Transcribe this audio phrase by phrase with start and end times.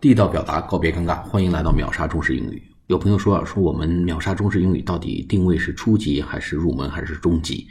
[0.00, 2.62] 地道表达，告别尴尬，欢迎来到秒杀中式英语。
[2.86, 7.66] 有朋友说啊，说我们秒杀中式英语到底定位是初级还是入门还是中级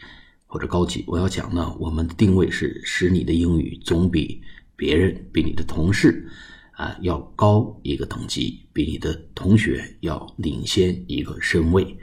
[0.48, 1.04] 或者高级？
[1.08, 4.42] 我要讲呢，我们的定位是使你的英语总比
[4.76, 6.28] 别人、比你的同事
[6.72, 11.98] 啊要高一个等级，比你的同学要领先一个身位。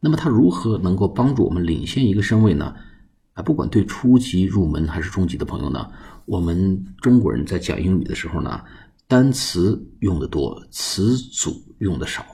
[0.00, 2.74] 那么它如何能够帮助我们领先一个身位呢？
[3.34, 5.90] 啊，不管对初级、入门还是中级的朋友呢，
[6.24, 8.60] 我们中国人在讲英语的时候呢，
[9.06, 12.24] 单词用的多，词组用的少，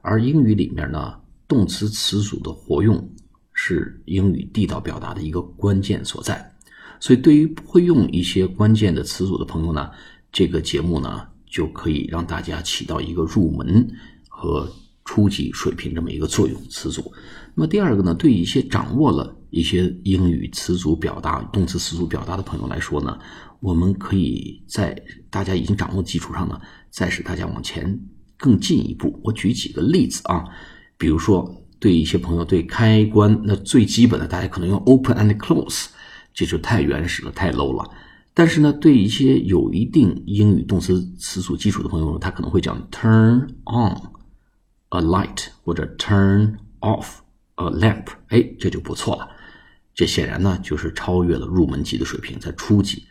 [0.00, 1.14] 而英语里面呢，
[1.46, 3.10] 动词词组的活用
[3.52, 6.52] 是英语地道表达的一个关键所在。
[7.00, 9.90] 所以，对于不会用一些关键的词组的朋友呢，
[10.30, 13.86] 这个节目呢，就可以让大家起到一个入门
[14.28, 14.70] 和
[15.04, 16.60] 初级水平这么一个作用。
[16.68, 17.12] 词组。
[17.54, 19.36] 那么第二个呢，对一些掌握了。
[19.50, 23.16] 一些英语词组表达、动词词组表达的朋友来说呢，
[23.60, 25.00] 我们可以在
[25.30, 28.00] 大家已经掌握基础上呢，再使大家往前
[28.36, 29.16] 更进一步。
[29.22, 30.44] 我举几个例子啊，
[30.98, 35.86] 比如说对一些朋友对开关那最基本的，大家可能用 open and close，
[36.34, 37.88] 这就太原始了，太 low 了。
[38.34, 43.96] 但是呢，对一些有一定英语动词词组基础的朋友，他可能会讲 turn on
[44.94, 47.16] a light 或者 turn off
[47.56, 49.28] a lamp，哎，这就不错了。
[49.94, 53.06] 这显然呢，就是超越了入门级的水平，在初级。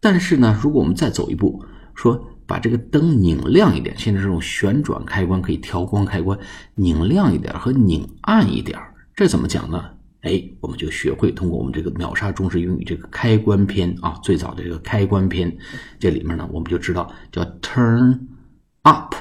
[0.00, 6.38] 但是呢，如果我们再走一步，说把这个灯拧亮一点，现在这种旋转开关可以调光开关，
[6.74, 8.78] 拧亮一点和拧暗一点，
[9.14, 9.90] 这怎么讲呢？
[10.22, 15.56] 哎，我们就学会通过我们这个秒杀中式英语这个开关篇啊，最早的这个开关篇，
[15.98, 18.18] 这里面呢，我们就知道叫 turn
[18.82, 19.14] up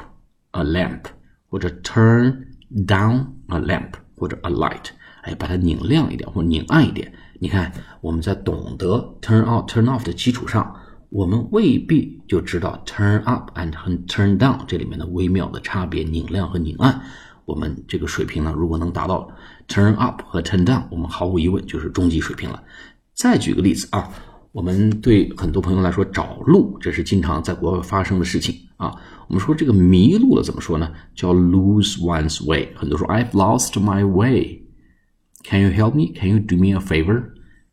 [0.52, 1.02] a lamp，
[1.50, 2.46] 或者 turn
[2.88, 4.86] down a lamp，或者 a light。
[5.22, 7.12] 哎，把它拧亮一点或者拧暗一点。
[7.40, 10.76] 你看，我们在懂得 turn on、turn off 的基础上，
[11.10, 13.72] 我们未必就知道 turn up and
[14.06, 17.02] turn down 这里面的微妙的差别，拧亮和拧暗。
[17.46, 19.28] 我们这个水平呢，如果能达到
[19.68, 22.64] turn up 和 turn down，我们毫无疑问就是中级水平了。
[23.14, 24.10] 再举个例子啊，
[24.56, 28.90] 我们对很多朋友来说，找路这是经常在国外发生的事情啊。
[29.28, 30.90] 我们说这个迷路了怎么说呢？
[31.14, 32.70] 叫 lose one's way。
[32.74, 34.62] 很多说 I've lost my way。
[35.44, 36.18] Can you help me?
[36.18, 37.22] Can you do me a favor?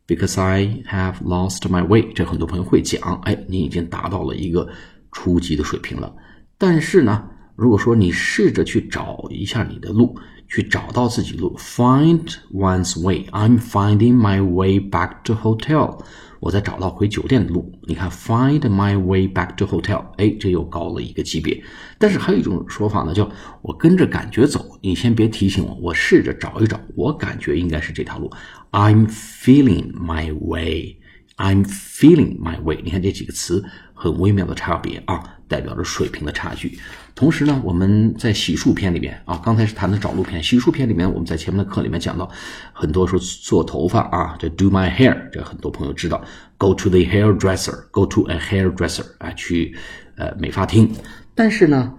[0.09, 2.13] Because I have lost my way。
[2.17, 4.69] 这很多朋友会讲，哎，你已经达到了一个
[5.13, 6.13] 初级的水平了。
[6.59, 7.23] 但是呢，
[7.55, 10.19] 如果说你试着去找一下你的路，
[10.53, 13.25] 去找到自己路，find one's way。
[13.31, 16.01] I'm finding my way back to hotel。
[16.41, 17.73] 我在找到回酒店的路。
[17.85, 21.65] 你看，find my way back to hotel，哎，这又高了一个级别。
[21.97, 23.31] 但是还有一种说法呢，叫
[23.63, 24.79] 我跟着感觉走。
[24.83, 28.31] 你先别提醒我，我试着找一找，我感觉应该是这条路。
[28.73, 30.99] I'm feeling my way。
[31.43, 32.81] I'm feeling my way。
[32.85, 36.79] 你看这几个词很微妙的差别啊，代表着水平的差距。
[37.17, 42.31] 同时呢，我们在洗漱篇里面啊，刚才是谈的找路篇，洗漱篇里面，我们在前面的课里面讲到，
[42.73, 46.23] 很多说做头发啊，这 do my hair，这很多朋友知道
[46.57, 49.77] ，go to the hairdresser，go to a hairdresser，啊，去
[50.17, 50.89] 呃美发厅。
[51.35, 51.93] 但是呢，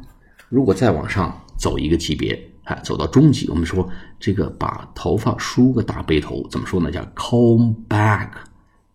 [0.47, 3.89] 如果再往上走一个级别，啊，走到中级，我们说
[4.21, 6.89] 这个把头发梳个大背头，怎么说呢？
[6.89, 8.29] 叫 comb back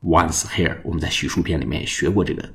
[0.02, 0.76] Once hair。
[0.84, 2.48] 我们在洗漱篇里面也学过这个。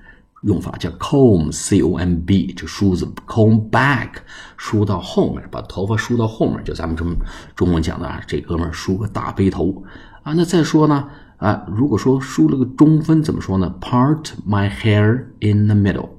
[0.44, 4.10] 用法叫 comb，c o m b，这梳子 comb back，
[4.58, 7.16] 梳到后面，把头发梳到后面，就咱们中
[7.56, 9.82] 中文讲的啊，这哥们梳个大背头
[10.22, 10.34] 啊。
[10.34, 16.10] 那再说呢啊，如果说梳了个中分，怎么说呢？Part my hair in the middle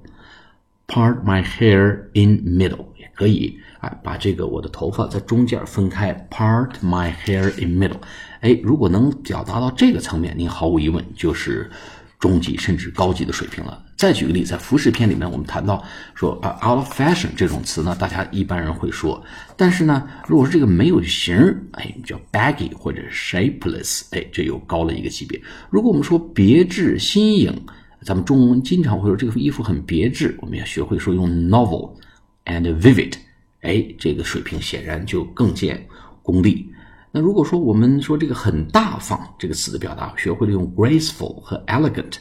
[0.87, 8.01] Part my hair in middle 也可以啊，把这个我的头发在中间分开，part my hair in middle。
[8.41, 11.71] 哎，如果能表达到这个层面，您毫无疑问就是。
[12.21, 13.85] 中级甚至高级的水平了。
[13.97, 15.85] 再举个例，在服饰篇里面，我们谈到
[16.15, 19.23] 说啊，out of fashion 这种词呢，大家一般人会说。
[19.59, 21.37] 但是呢，如果是这个没有型
[21.73, 25.39] 哎，叫 baggy 或者 shapeless，哎，这又高了一个级别。
[25.69, 27.55] 如果我们说别致新颖，
[28.05, 31.91] 咱们中文经常会说这个衣服很别致，我们要学会说用 novel
[32.45, 33.15] and vivid，
[33.63, 35.85] 哎，这个水平显然就更见
[36.23, 36.71] 功力。
[37.11, 42.17] 那如果说我们说这个很大方这个词的表达，学会了用 graceful 和 elegant，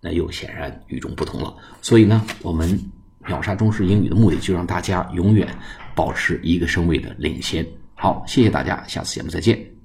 [0.00, 1.54] 那又显然与众不同了。
[1.80, 2.78] 所以呢，我们
[3.26, 5.48] 秒杀中式英语的目的，就让大家永远
[5.94, 7.66] 保持一个身位的领先。
[7.94, 9.81] 好，谢谢大家，下次节目再见。